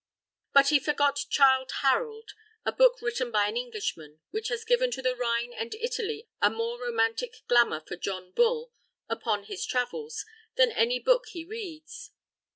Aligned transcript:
But 0.51 0.69
he 0.69 0.79
forgot 0.79 1.27
"Childe 1.29 1.69
Harold," 1.83 2.31
a 2.65 2.71
book 2.71 3.03
written 3.03 3.29
by 3.29 3.47
an 3.47 3.55
Englishman, 3.55 4.19
which 4.31 4.47
has 4.47 4.65
given 4.65 4.89
to 4.89 5.01
the 5.03 5.15
Rhine 5.15 5.53
and 5.53 5.75
Italy 5.75 6.27
a 6.41 6.49
more 6.49 6.81
romantic 6.81 7.43
glamour 7.47 7.81
for 7.85 7.97
John 7.97 8.31
Bull 8.31 8.71
upon 9.07 9.43
his 9.43 9.63
travels 9.63 10.25
than 10.55 10.71
any 10.71 10.97
book 10.97 11.27
he 11.27 11.45
reads. 11.45 12.09